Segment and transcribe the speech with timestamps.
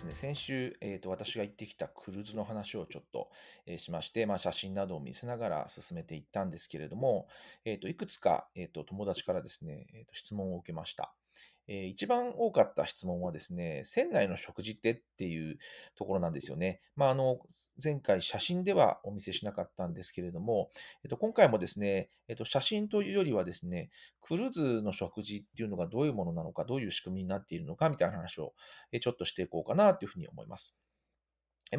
[0.00, 3.28] すね、先週、えーと、私が行ってきたクルーズの話をちょっと、
[3.66, 7.28] えー、しまして、まあ、写真などを見せながら進めていったんですけれども、
[7.64, 11.12] え、ー、といくつか、えーと、友達からですね、えーと、質問を受けました。
[11.72, 15.56] えー、一番多かった質問はですね、船内の食事ってっていう
[15.94, 16.80] ところなんですよね。
[16.96, 17.38] まあ、あの、
[17.82, 20.70] 前回写真ではお見せしなかったんですけれども、
[21.04, 28.52] えっと、今回もですね、えっと、写真というよりはですね、クルーズの食事っていうのがどういうものなのか、どういう仕組みになっているのかみたいな話を
[28.90, 30.82] えちょっとしていこうかなというふうに思います。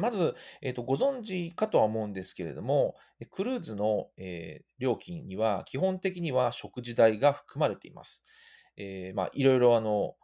[0.00, 2.94] まず、えーと、ご存知かとは思うんですけれども、
[3.30, 8.24] クルーズの、えー、料金には基本的には食事代が含まれています。
[8.76, 10.14] えー、まあ、いろいろあの、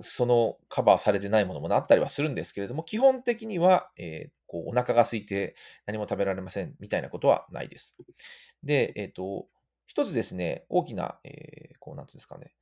[0.00, 5.54] そのカバーされてないものもあったりはするんですけれども、基本的には、えー、こうお腹が空いて
[5.86, 7.96] 何も食べられませんみたいなことはないです。
[8.62, 9.46] で、えっ、ー、と、
[9.86, 12.54] 一つですね、大きな、えー、こう、なんていうんですかね、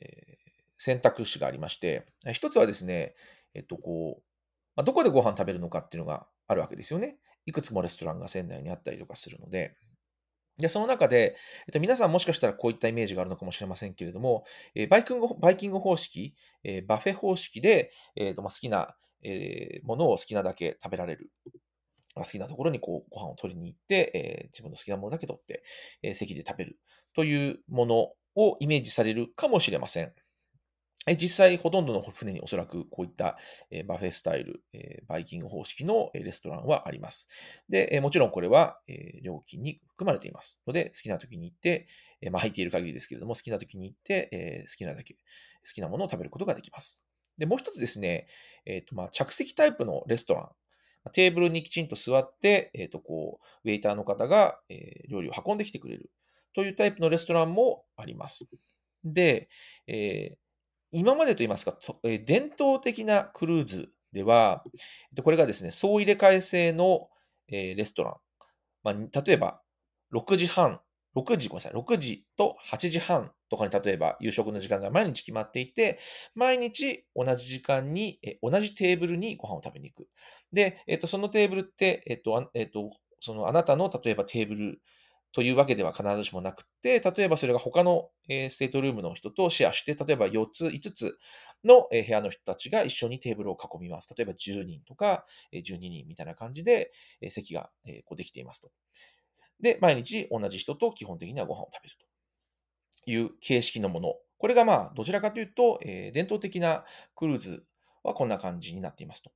[0.00, 3.14] えー、選択肢がありまして、一つはですね、
[3.54, 4.22] えっ、と、こう、
[4.76, 7.16] まあ、どこでご飯食べるのかっていうのがあるわけですよね。
[7.46, 9.76] いくつもレストランが船内にあったりとかするので、
[10.58, 21.30] で、その中で、えっと、皆さんもしかしたらこういったイメージがあるのかもしれませんけれども、えー、バイキングバイキング方式、えー、バフェ方式で、えーとまあ、好きな、えー、ものを好きなだけ食べられる。
[22.14, 25.62] 好きなところにこうご飯を取りに行って、えー、自分の好きなものだけ取って、
[26.02, 26.78] えー、席で食べる
[27.14, 27.94] というもの
[28.36, 30.14] をイメージされるかもしれません。
[31.14, 33.38] 実際、ほとんどの船におそらくこういった
[33.86, 34.64] バフェスタイル、
[35.06, 37.28] バイキング方式のレストランはあります。
[37.68, 38.80] で、もちろんこれは
[39.22, 41.86] 料金に含まれていますので、好きな時に行って、
[42.30, 45.20] まあ、入っている限りですけれども、好きな時に行って、好きなだけ、好
[45.74, 47.04] きなものを食べることができます。
[47.38, 48.26] で、もう一つですね、
[48.64, 50.48] えっ、と、まあ、着席タイプのレストラン。
[51.12, 54.58] テーブルにきちんと座って、えっ、と、こう、ウェイターの方が、
[55.08, 56.10] 料理を運んできてくれる
[56.54, 58.48] というタイプのレストランもあります。
[59.04, 59.48] で、
[59.86, 60.36] え
[60.90, 64.64] 今までと言いますか、え伝統的なクルーズでは、
[65.22, 67.08] これがですね、総入れ替え制の、
[67.48, 68.14] えレストラン。
[68.82, 69.60] まあ、例えば、
[70.12, 70.80] 6時半、
[71.14, 75.98] 6時、ごめんなさい、6時と8時半とかに例えば夕食の時間が毎日決まっていて、
[76.34, 80.08] 毎日同じ時間に、え同じテーブルにご飯を食べに行く。
[80.52, 84.80] で、えっと、そのテーブルって、えっと、えっと、そのあなたの例えばテーブル
[85.32, 91.18] というわけでは必ずしもなくて、例えばそれが他のステートルームの人とシェアして、例えば4つ、5つ
[91.64, 94.14] の部屋の人たちが一緒にテーブルを囲みます。
[94.16, 96.90] 例えば10人とか12人みたいな感じで
[97.28, 98.70] 席ができていますと。
[99.60, 101.96] で、毎日同じ人と基本的にはご飯を食べる
[103.04, 104.14] という形式のもの。
[104.38, 107.64] これがまあ、どちらかというと、伝統的なクルーズ
[108.02, 109.32] はこんな感じになっていますと。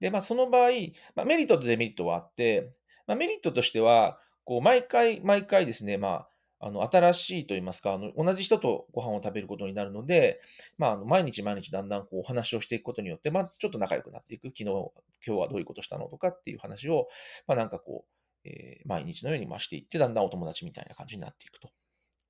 [0.00, 0.70] で、まあ、その場合、
[1.14, 2.72] まあ、メリットとデメリットはあって、
[3.06, 6.28] まあ、メリットとしては、こう、毎回毎回ですね、まあ、
[6.64, 10.40] あの、新しいと言いますか、あの、同じ人とご飯を食べることになるので、
[10.78, 14.46] まあ、あの、毎日毎日だんだんこう、お話をしていくことによって、まあ、ちょっと仲良くなっていく。
[14.48, 14.92] 昨日、今
[15.24, 17.08] 日はどういうことしたのとかっていう話を、
[17.48, 21.70] まあ、なんかこう、えー、毎日のように増していって、だんだんお友達みたいな感じになっていくと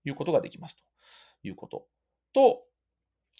[0.05, 0.83] いうことができますと
[1.43, 1.87] いうこと。
[2.33, 2.63] と、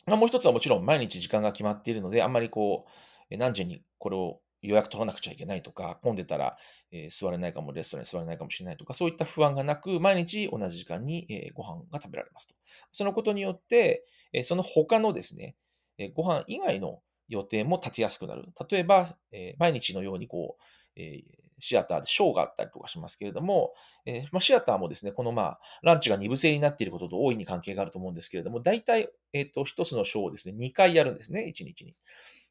[0.07, 2.85] まあ、もう一つはもちろん毎日時間が決まっているので、あんまりこ
[3.31, 6.57] う、何時にこれを予約取らなくちゃいけないとか、混んでたら、
[6.91, 12.55] え、座れないかも、レストランに座れないかもしれないとか、そういった不安がなく、毎日同じ時間に、え、ご飯が食べられますと。
[12.93, 15.57] そのことによって、え、その他のですね、
[15.99, 18.47] え、ご飯以外の予定も立てやすくなる。
[18.71, 20.63] 例えば、え、毎日のようにこう、
[21.01, 21.23] え、
[21.59, 23.73] シアターでショーがあったりとかしますけれども、
[24.05, 31.95] えま、シアターもですね、このまあ、ランチが2部制になっていることと大いに関係があると思うんですけれども、大体、えっ、ー、と、一つのショーをですね、2回やるんですね、1日に。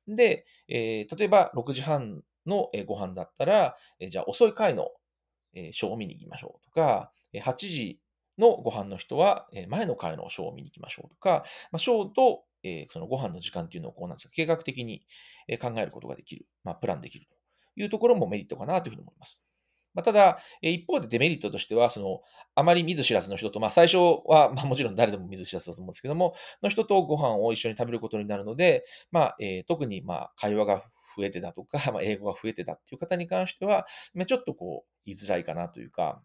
[0.08, 3.78] で、えー、例えば6時半のご飯だったら、
[4.10, 4.90] じゃあ遅い回の
[5.54, 8.00] ショーを見に行きましょうとか、8時
[8.38, 12.44] のご飯の人は前の回のショーを見に行きましょうとか、まあ、ショーと
[12.90, 15.06] そのご飯の時間っていうのをこうなんですか計画的に
[15.62, 17.36] 考えることができる、まあ、プランできると
[17.76, 19.46] いうところもメリットかなというふうに思います。
[19.94, 22.22] まあ、ただ、一方でデメリットとしては、その、
[22.56, 30.84] あまり見ず知らずの人と、まあ、最初は、 まあ、もちろん誰でも見ず知らずだと思うんですけども、の人とご飯を一緒に食べることになるので、まあ、えー、特に、まあ、会話が
[31.18, 36.24] 増えてだとか、 まあ、英語が増えてだっていう方に関しては、まあ、ちょっとこう、言いづらいかなというか、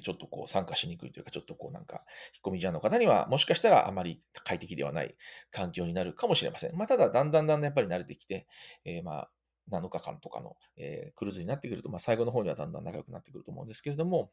[0.00, 2.04] ちょっとこう参加しにくいというか、ちょっとこうなんか、
[2.34, 5.14] 引っ込み思案の方には、もしかしたらあまり快適ではない
[5.50, 6.76] 環境になるかもしれません。
[6.76, 8.46] まあ、ただ、だんだんだんだんやっぱり慣れてきて、
[8.84, 9.30] えー、まあ、
[9.72, 14.30] 7日間とかの、えー、クルーズになってくると、まあ、最後の方にはだんだん仲良くなってくると思うんですけれども、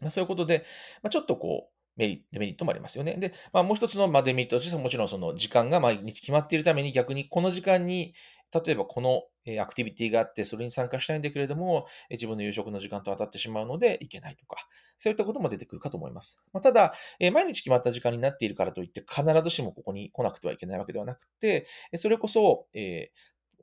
[0.00, 0.64] まあ、そういうことで、
[1.02, 3.16] まあ、ちょっとこう、メリデメリットもありますよね。
[3.16, 8.14] で、まあ、もう一つの、まデメリットとしては、もちろんその時間が毎日決まっているために逆にこの時間に
[8.52, 9.24] 例えばこの
[9.60, 14.56] アクティビティがあって、それに参加したいんだけれども、自分の夕食の時間と当たってしまうので行けないとか、
[14.98, 16.42] そういったことも出てくるかと思います。
[16.52, 21.66] まあ、ただえ、毎日決まった時間になっているからといって、必ずしもここに来なくてはいけないわけではなくて、
[21.96, 23.10] それこそ、え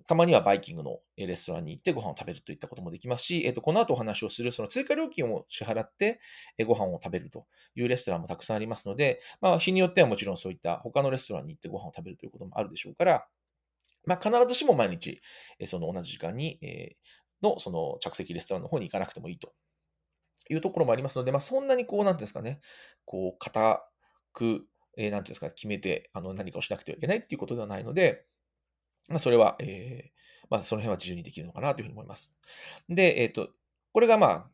[0.08, 6.20] たまにはバイキングのレストランに行ってご飯を食べるといったこともできますし、えっと、この後お話をするその追加料金を支払って
[6.66, 7.46] ご飯を食べると
[7.76, 13.26] いうレストランもたくさんありますので、まあ、日によってはもちろんそういった他のレストランに行ってご飯を食べるということもあるでしょうから、
[14.06, 15.22] まあ、必ずしも毎日、
[15.66, 16.60] その同じ時間に、
[17.42, 19.54] のその着席レストランの方に行かなくてもいいと
[20.50, 22.60] いうところもありますので、まあ、そんなにこう、なんですかね、
[23.06, 23.88] こう、固
[24.34, 24.66] く、
[24.98, 28.26] えー、なんていうんですか、決めて、あの、何かをしなくてはいけないっていうことではないので、
[29.10, 32.36] まあ、それは、えー、まあ、その辺は自由にできるのかなというふうに思います。
[32.90, 33.50] で、えっ、ー、と、
[33.94, 34.46] これがまあ、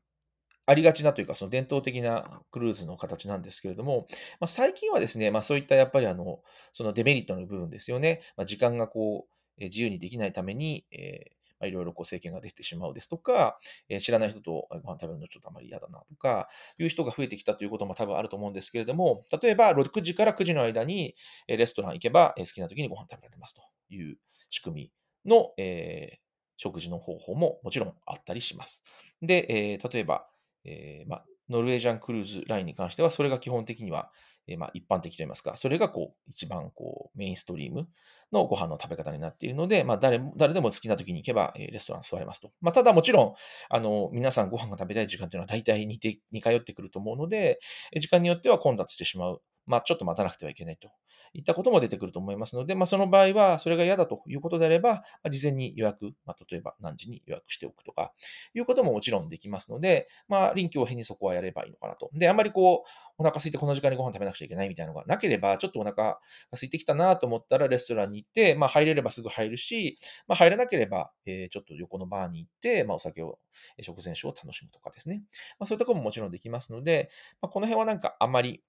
[0.66, 4.08] ありがちなというか、その伝統的なクルーズの形なんですけれども、
[4.40, 8.22] まあ、最近はですね、まあ、そういったやっぱりあの、そのデメリットの部分ですよね。
[8.38, 9.28] まあ、時間がこ
[9.60, 16.50] う、自由にできないために、えーまあ、いろいろこう制限ができてしまうですとか、えー、知らない人とご飯食べるのちょっとあまり嫌だなとか、
[16.80, 21.16] いう人が増えてきたということも多分あると思うんですけれども、例えば6時から9時の間に
[21.48, 23.62] レストラン行けば好きな時にご飯食べられますと
[23.94, 24.18] いう
[24.52, 24.92] 仕組
[25.26, 26.18] みの、えー、
[26.58, 28.84] 食事の方法ももちろんあったりします。
[29.24, 30.28] で、えー、例えば、
[30.64, 34.12] えーま、ノルウェージャンクルーズラインに関しては、それが基本的には、
[34.48, 37.88] えー、ま、一般的といいますか、それがこう一番こうメインストリーム
[38.32, 42.52] のご飯の食べ方になっているので、まあ、誰誰でも好きな時に行けば、えー、レストラン座れますと。
[42.62, 43.34] ま、ただもちろん、
[43.70, 47.60] あの、皆さんご飯が食べたい時間というのは大体似て、似通ってくると思うので、
[48.00, 49.42] 時間によっては混雑してしまう。
[49.72, 50.90] まあ、ちょっと待たなくてはいけないと
[51.34, 58.12] いったことも出てくると思いますので、まあ、その場合は、それが嫌だということであれば、まあ、事前に予約、まあ、例えば何時に予約しておくとか、
[58.54, 62.10] いうことももちろんできますので、まあ、臨機応変にそこはやればいいのかなと。
[62.14, 66.20] で、あんまりこう、お腹空いてこの時間にご飯食べなくちゃいけないみたいなのがなければ、ちょっとお腹が
[66.52, 69.98] 空いてきたなと思ったら、レストランに行って、まあ、入れればすぐ入るし、
[70.28, 73.40] まあ、入れなければ、えー、ちょっと横のバーに行って、まあ、お酒を、
[73.82, 75.24] 食前酒を楽しむとかですね。
[75.60, 77.10] まあ、そういったことももちろんできますので、
[77.42, 78.62] まあ、この辺はなんかあまり、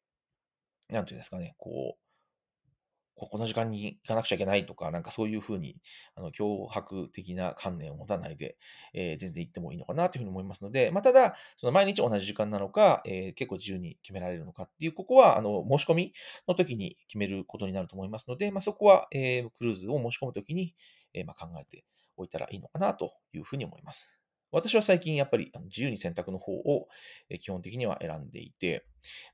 [0.88, 2.02] なんていうんですかね、こう、
[3.14, 5.76] この時間に行かなくちゃいけないとか、なんかそういうふうに、
[6.17, 8.56] あの、脅迫的な観念を持たないで、
[8.94, 16.12] えー、全然行ってもいいのかなというふうに思いますので、まあ、ただ、その毎日同じ時間なのか、えー、結構自由に決められるのかっていう、ここは、あの、申し込み
[16.49, 20.75] の時に決めることになると思いますので、まあ、そこは、えー、クルーズを申し込むときに、
[21.14, 21.84] えー、まあ、考えて
[22.17, 24.20] おいたらいいのかなというふうに思います。
[24.50, 26.88] 私は最近やっぱり自由に選択の方を
[27.40, 28.84] 基本的には選んでいて、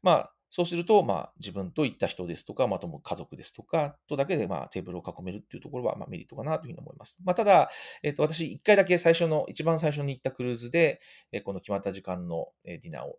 [0.01, 7.21] まあ、そうすると、まあ、自分と行った人ですとか、またも家族ですとか、とだけで、まあ、テーブルを囲めるっていうところは、まあ、メリットかなというふうに思います。
[7.25, 7.71] まあ、ただ、
[8.03, 11.01] えっ、ー、と、私、一回だけ最初の、一番最初に行ったクルーズで、
[11.33, 13.19] えー、この決まった時間の、ディナーを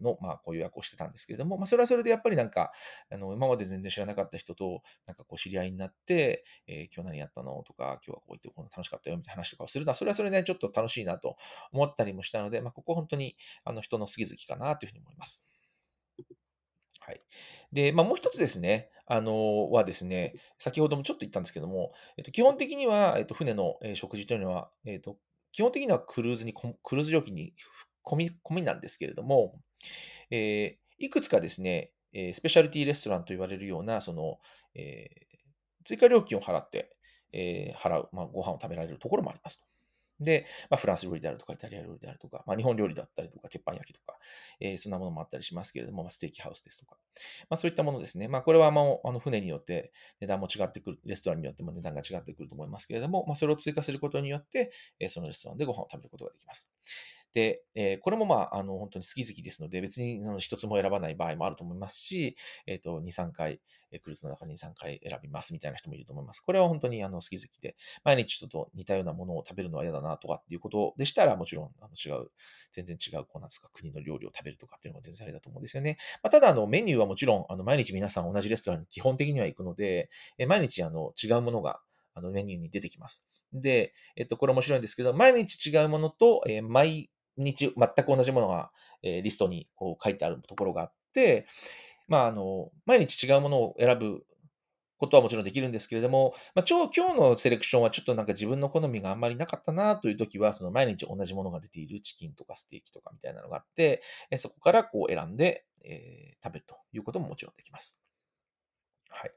[0.00, 2.72] の、まあ、こう予約をしてたんですけれども、まあ、それはそれでやっぱりなんか、
[3.10, 11.36] あの、今まで全然知らなかった人と、なんかこう知り合いになって、えー、今日何やったのとか、今日はこう言ってこの楽しかったよみたいな話とかをするのは、それはそれで、ね、ちょっと楽しいなと
[11.72, 15.48] 思ったりもしたので、まあ、ここ本当に、あの、人の好き好きかなというふうに思います。
[17.06, 17.20] はい。
[17.72, 25.16] で、まあ、もう一つですね、あの、はですね、先ほどもちょっと言ったんですけども、えっと、基本的には、えっと、船の、え食事というのは、えっと、
[25.52, 27.54] 基本的にはクルーズに、クルーズ料金に
[28.04, 29.54] 込み、込みなんですけれども、
[30.32, 34.38] えー、いくつかですね、えスペシャリティレストランと言われるような、その、
[34.74, 35.08] え、
[35.84, 36.96] 追加料金を払って、
[37.32, 39.75] えー、払う、まあ、ご飯を食べられるところもありますと。
[40.20, 44.18] で、まあ、フランス料理であるとか、イタリア料理であるとか、まあ、日本料理だったりとか、鉄板焼きとか、
[44.60, 46.96] えー、そんなものもあったりしますけれども、まあ、ステーキハウスですとか、
[47.50, 48.28] まあ、そういったものですね。
[48.28, 56.72] まあ、これはもう、あの船によって値段も違ってくる、レストランによっても値段が違ってくると思いますけれども、まあ、それを追加することによって、えー、そのレストランでご飯を食べることができます。
[57.32, 63.60] で、えー、これもまあ、あの、本当に好き好きですので、別にその一つも選ばない場合もあると思いますし、えっ、ー、と、2、3回、
[64.00, 66.40] クルーズの中に2、3回選びますみたいな人もいると思います。
[66.40, 72.30] これは本当にあの好き好きで、毎日ちょっと似たようなものを食べるのは嫌だなとかっていうことでしたら、もちろんあの違う、
[72.72, 75.96] 全然違う、こうなんですか、国の料理を食べるとかっていうのも全然あれだと思うんですよね。
[76.22, 81.80] まあ、ただ、あの、メニューはもちろん、あの、毎日皆さん同じレストランに基本的には行くので、え毎日あの違うものが
[82.14, 83.26] あのメニューに出てきます。
[83.52, 88.70] で、えっと、これ面白いんですけど、毎日違うものと、えー、毎日全く同じものが、
[89.02, 91.46] えー、リストにこう書いてあるところがあって、
[92.08, 94.24] まあ、あの、毎日違うものを選ぶ
[94.98, 104.02] ことはもちろんできるんですけれども、まあ、今日のセレクションはちょっとなんか自分の好みがあんまりなかったなという時は、その毎日同じものが出ているチキンとかステーキとかみたいなのがあって、
[104.38, 108.02] そこからこう選んで、えー、食べるということももちろんできます。
[109.10, 109.30] はい。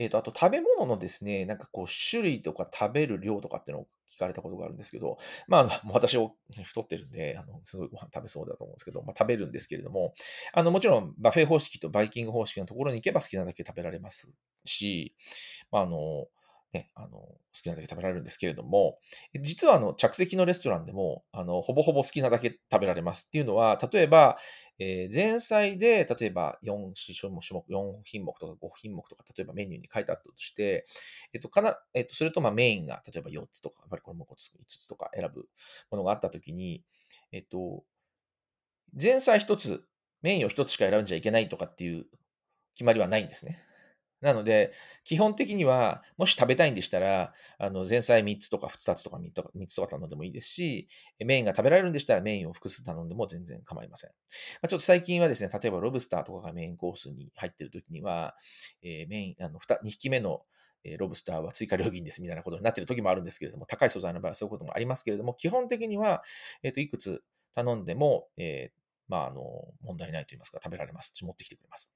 [0.00, 10.14] えっ、ー、と、あと食べ物のですね、なんかこう種類とか食べる量とかっていうのを聞かれたことがあるんですけど、まあ、もう、私を太ってるんで、あの、すごいご飯食べそうだと思うんですけど、まあ、食べるんですけれども、
[10.54, 14.32] あの、もちろん、バフェ方式とバイキング方式のところに行けば好きなだけ食べられます
[14.64, 15.14] し、
[15.70, 16.28] まあ、あの、
[16.72, 18.98] ね、あの、好きなだけ食べられるんですけれども、
[19.40, 24.38] 実はあの、着席のレストランでも、あの、ほぼほぼ好きなだけ食べられますっていうのは、例えば、
[24.78, 30.86] えー前菜で、例えば4種目、4品目とか5品目とか、例えばメニューに書いてあったとして、
[31.34, 35.48] えっと、かな、えっと、それとまあメインが、例えば4つとか、やっぱりこれも5つとか選ぶ
[35.90, 36.84] ものがあったときに、
[37.32, 37.84] えっと、
[39.00, 39.84] 前菜1つ、
[40.22, 42.06] メインを1つしか選んじゃいけないとかっていう
[42.74, 43.64] 決まりはないんですね。
[44.20, 44.72] なので、
[45.04, 50.88] 基本的には、もし食べたいんでしたら、あの前菜3つとか2つとか3つとか頼んでもいいですし、
[51.24, 54.10] メインが食べられるんでしたらメインを複数頼んでも全然構いません。
[54.10, 54.14] ま
[54.66, 58.36] あ、ちょっと最近はですね、例えばロブスターとかがメインコースに入っているときには、
[58.82, 60.42] えーメイン、あの 2, 2匹目の
[60.98, 66.22] ロブスターは追加料金ですみたいなことになっている時もあるんですけれども、高い素材の場合はそういうこともありますけれども、基本的には、
[66.62, 67.22] えっといくつ
[67.54, 69.42] 頼んでも、えーまあ、あの
[69.82, 71.14] 問題ないと言いますか、食べられます。
[71.22, 71.92] 持ってきてくれます。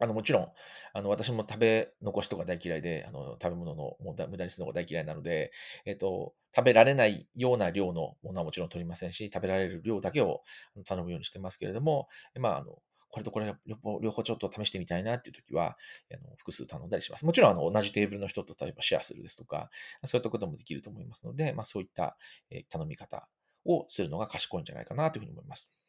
[0.00, 0.48] あのもちろん、
[0.92, 5.52] あの私も食べ残しとか大嫌いで、あの食べ物のもう無駄にするのが大嫌いなので、
[5.84, 10.42] えっと、食べられないような量のものはもちろん取りませんし、食べられる量だけを
[10.84, 12.78] 頼むようにしてますけれども、まあ、あの
[13.12, 13.52] これとこれ
[14.00, 15.76] 両方ちょっと試してみたいなっていう時は、
[16.12, 17.26] あの複数頼んだりします。
[17.26, 19.70] もちろんあの同じテーブルの人と例えばシェアするですとか、
[20.04, 22.16] そういったこともできると思いますので、まあ、そういった
[22.68, 23.28] 頼み方
[23.64, 25.79] をするのが賢いんじゃないかなというふうに思います。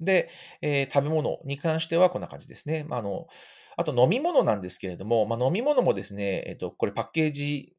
[0.00, 0.30] で、
[0.62, 2.84] えー食べ物に関してはこんな感じですね。
[2.88, 3.26] まあ、あの
[3.76, 7.74] あと飲み物なんですけれども、まあ、飲み物もですね、えっと、これパッケージ、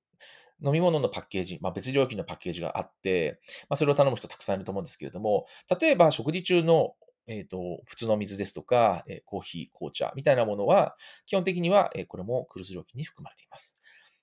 [0.63, 5.45] 飲み物のパッケージ、まあ、別料金のパッケージがあって、まあ、それを頼む人たくさんいると思うんですけれども、
[5.79, 6.95] 例えば食事中の、
[7.27, 13.78] えっと普通の水ですとか、えーコーヒー、紅茶みたいなものは、基本的には、えーこれもクルーズ料金に含まれています。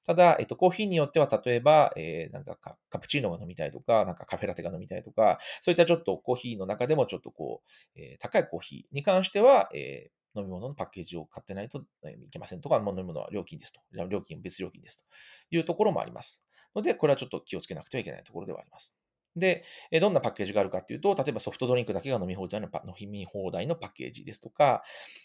[0.06, 2.56] ただ、えっと、コーヒーによっては、例えば、えーなんか
[2.88, 7.62] カプチーノが飲みたいとか、なんかカフェラテが飲みたいとか、そういったちょっとコーヒーの中でもちょっとこ
[7.96, 13.80] う、えー高いコーヒーに関しては、えー飲み物のパッケージを買ってないといけませんとか、もう飲み物は料金ですと。
[14.10, 15.04] 料金、別料金ですと
[15.50, 16.46] いうところもあります。
[16.74, 18.98] ので、これはちょっと気をつけなくてはいけないところではあります。
[19.34, 19.64] で、
[20.00, 24.82] どんなパッケージがあるかというと、例えばソフトドリンクだけが飲み放題のパ飲み放題のパッケージですとか、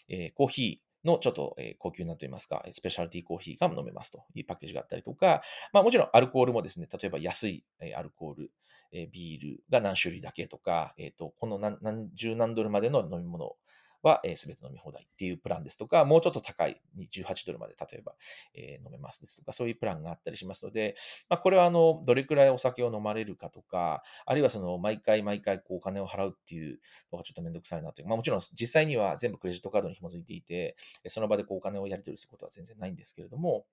[0.08, 5.42] えーコーヒーのちょっとえ高級なといいますか、スペシャルティーコーヒーが飲めますというパッケージがあったりとか、
[5.72, 8.52] まあもちろんアルコールもですね、例えば安いえアルコール、
[8.92, 13.56] えビールが何種類だけとか、えっ、と、この何十何ドルまでの飲み物
[14.02, 18.14] は、えー、全て飲み放題っていうプランですとか、もうちょっと高い18ドルまで例えば、
[18.54, 20.96] えー飲めますですとか、そういうプランがあったりしますので、
[21.28, 26.78] まあ、これはあの、どれくらいお酒を飲まれるかとか、あるいはその、毎回毎回こうお金を払うっていう
[27.12, 28.08] のがちょっとめんどくさいなという。
[28.08, 33.66] まあもちろん実際には全部クレジットカードに紐づいていて、その場でこうお金をやり取りすることは全然ないんですけれども、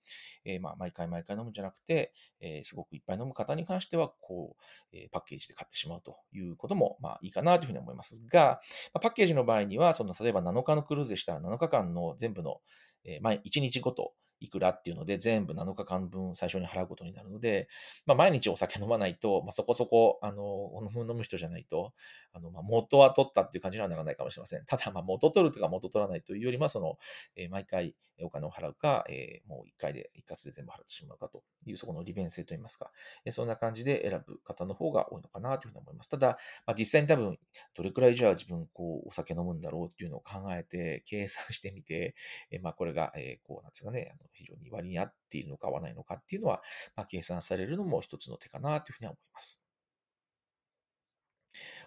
[0.45, 4.63] えーまあ毎回毎回飲むんじゃなくて、えーすごくいっぱい飲む方に関しては、こう、
[4.97, 8.59] えーパッケージで買ってしまうということも、まあいいかなというふうに思いますが、
[8.93, 12.57] まあパッケージの場合には、その例えば7日のクルーズでしたら7日間の全部の、
[13.05, 17.67] えー毎1日ごといくらっていうので、全部7日間分最初に払うことになるので、
[18.05, 21.93] まあ、毎日お酒飲まないと、まあ、そこそこ、あの、飲む飲む人じゃないと、
[22.33, 24.65] あの、まあ、元は取ったっていう感じにはならないかもしれません。
[24.65, 26.97] ただ、まあ、元取るとか元取らないというよりは、その、
[27.35, 32.91] えー毎回お金を払うか、えーもう一回で、一括で全部払ってしまうかという、そこの利便性といいますか、
[33.25, 36.09] えーそんな感じで選ぶ方の方が多いのかなというふうに思います。
[36.09, 37.39] ただ、まあ、実際に多分、
[37.75, 42.15] どれくらいじゃあ自分、こう、お酒飲むんだろうっていうのを考えて、計算してみて、
[42.51, 46.61] えーまあ、これが、えーこう、なんですかね、非常に割に合っているのか合わないのかっていうのは、
[46.95, 49.63] まあ、計算されるのも一つの手かなというふうには思います。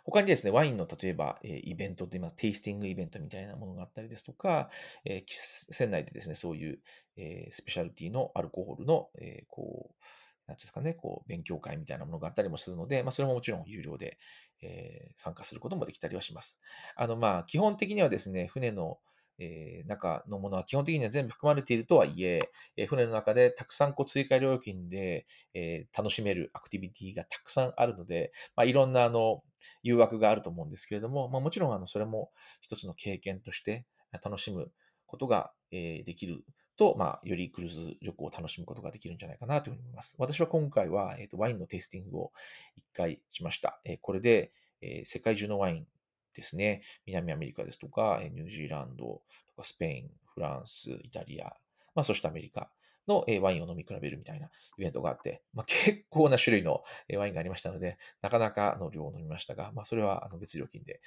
[0.04, 4.71] 他にですね、ワインの例えば、えイベントといいまテイスティングイベントみたいなものがあったりですとか、
[5.04, 6.80] えー船内でですね、そういう、
[7.16, 10.02] えースペシャルティのアルコールの、えーこう、
[10.47, 14.18] なんていうんですかね、こう、勉強会みたいなものがあったりもするので、まあ、それももちろん有料で、
[14.62, 16.61] え参加することもできたりはします。
[16.97, 18.99] あの、まあ、基本的にはですね、船の、
[19.38, 29.42] えー中のものは基本的には全部含まれているとはいえ、えー船の中でたくさんこう追加料金で、えー楽しめるアクティビティがたくさんあるので、まあ、いろんなあの
[29.82, 33.86] 誘惑があると思うんですけれども、まあ、もちろんあのそれも一つの経験として
[34.24, 34.70] 楽しむ
[35.06, 36.44] ことが、えーできる
[36.76, 40.16] と、まあ、よりクルーズ旅行を楽しむことができるんじゃないかなというふうに思います。
[40.18, 42.32] 私は今回は、えーとワインのテイスティングを
[42.76, 43.80] 一回しました。
[43.84, 45.86] えーこれで、えー世界中のワイン
[46.34, 51.56] ですね、南アメリカですとか、ニュージーランドとかスペイン、フランス、イタリア、
[51.94, 52.70] まあ、そしてアメリカ
[53.08, 54.46] のワインを飲み比べるみたいな
[54.78, 56.82] イベントがあって、まあ、 結構な種類の
[57.16, 61.00] ワインがありましたので、なかなかの量を飲みましたが、まあ、それは別料金で、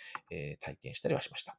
[0.59, 1.57] 体験したりはしました。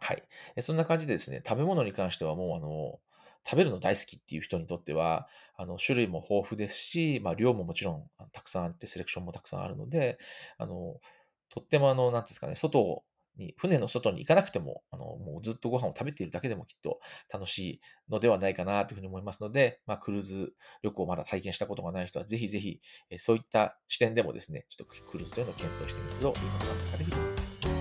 [0.00, 0.22] はい。
[0.60, 3.00] そんな感じでですね、食べ物に関してはもう、あの、
[3.48, 10.18] 食べるの大好きっていう人にとっては、あの、種類も豊富ですし、まあ、量ももちろんたくさんあって、セレクションもたくさんあるので、
[10.58, 11.00] あの、
[11.48, 13.04] とってもあの、なんですかね、外
[13.38, 17.00] に、船の外に行かなくても、あの、もうずっとご飯を食べているだけでもきっと
[17.32, 22.80] 楽しいのではないかなというふうに思いますので、まあ、クルーズ旅行をまだ体験したことがない人は、ぜひぜひ、
[23.18, 27.77] そういった視点でもですね、ちょっとクルーズというのを検討してみるといいのではなというふうに思います。